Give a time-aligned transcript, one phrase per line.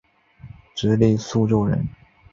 [0.73, 1.87] 直隶苏州人。